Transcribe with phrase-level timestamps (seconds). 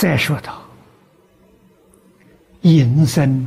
[0.00, 0.62] 再说到
[2.62, 3.46] 隐身，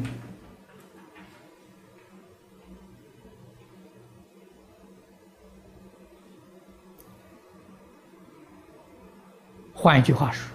[9.74, 10.48] 换一句话说，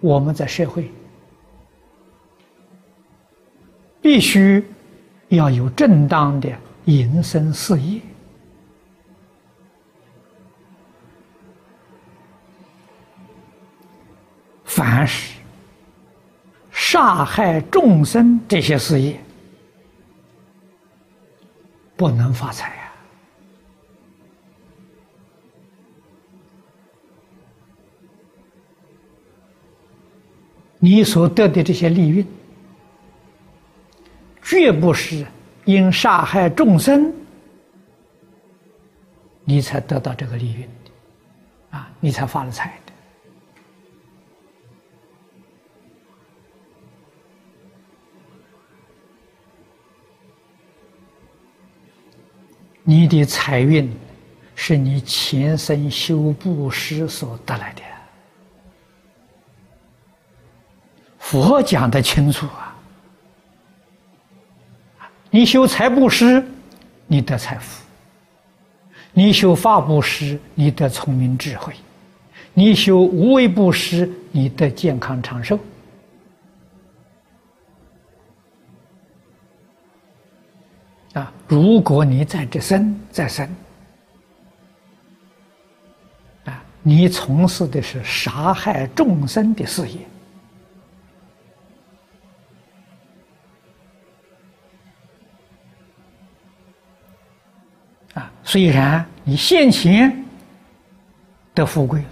[0.00, 0.90] 我们在社会
[4.02, 4.64] 必须
[5.28, 6.50] 要有正当的
[6.86, 8.00] 营生事业。
[14.64, 15.35] 凡是
[16.96, 19.20] 杀害众生这些事业，
[21.94, 22.92] 不能发财啊！
[30.78, 32.26] 你所得的这些利润，
[34.42, 35.26] 绝不是
[35.66, 37.12] 因杀害众生，
[39.44, 42.80] 你才得到这个利润的，啊，你才发了财。
[52.88, 53.92] 你的财运
[54.54, 57.82] 是你前生修布施所得来的，
[61.18, 62.76] 佛讲的清楚啊！
[65.30, 66.46] 你修财布施，
[67.08, 67.82] 你得财富；
[69.12, 71.74] 你修法布施，你得聪明智慧；
[72.54, 75.58] 你修无为布施，你得健康长寿。
[81.16, 81.32] 啊！
[81.48, 83.48] 如果你在这生在生，
[86.44, 90.06] 啊，你从事的是杀害众生的事业，
[98.12, 100.22] 啊，虽然你现前
[101.54, 102.02] 得富贵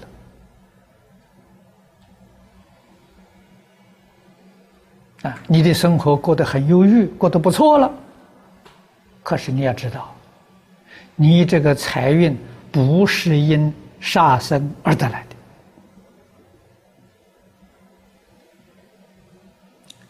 [5.20, 7.94] 了，啊，你的生活过得很优裕，过得不错了。
[9.24, 10.14] 可是你要知道，
[11.16, 12.36] 你这个财运
[12.70, 15.36] 不是因杀生而得来的，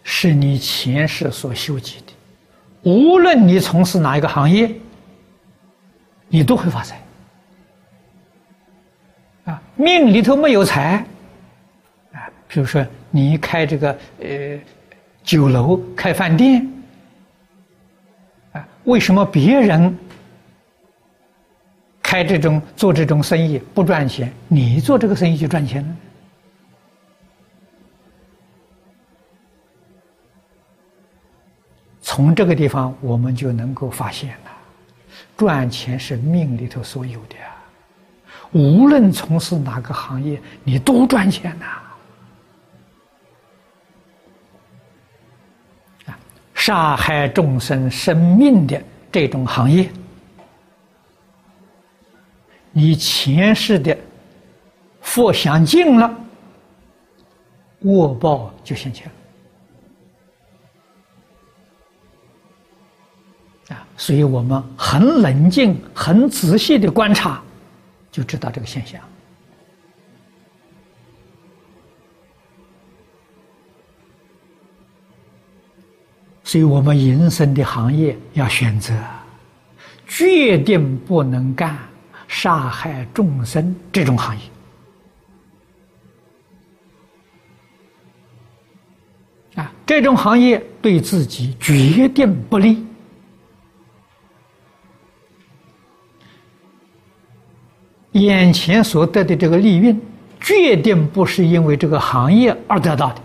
[0.03, 2.91] 是你前世所修集的。
[2.91, 4.69] 无论你从事哪一个行业，
[6.27, 7.01] 你都会发财。
[9.45, 11.07] 啊，命里头没有财，
[12.13, 14.59] 啊，比如说你开这个呃
[15.23, 16.69] 酒楼、开饭店。
[18.85, 19.97] 为什么别人
[22.03, 25.97] 开这种做这种生意不赚钱，你做这个生意就赚钱呢？
[32.01, 34.51] 从这个地方我们就能够发现了，
[35.37, 37.37] 赚钱是命里头所有的，
[38.53, 41.81] 无论从事哪个行业，你都赚钱呐。
[46.65, 48.83] 杀害众生生命的
[49.13, 49.87] 这种行业，
[52.73, 53.95] 你前世的
[55.03, 56.11] 福享尽了，
[57.81, 59.11] 恶报就现前
[63.69, 63.87] 啊！
[63.99, 67.43] 所以我们很冷静、很仔细的观察，
[68.11, 68.99] 就知道这个现象。
[76.45, 78.95] 所以我们营生的行业要选择，
[80.07, 81.77] 决定不能干
[82.29, 84.43] 杀害众生这种行业
[89.55, 89.73] 啊！
[89.87, 92.85] 这种行业对自己决定不利，
[98.13, 99.99] 眼前所得的这个利润，
[100.41, 103.23] 决定不是因为这个行业而得到的。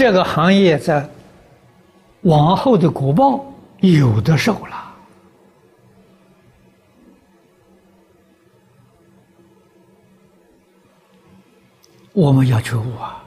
[0.00, 1.06] 这个行业在
[2.22, 3.44] 往后的国报
[3.80, 4.94] 有的受了，
[12.14, 13.22] 我们要觉悟啊！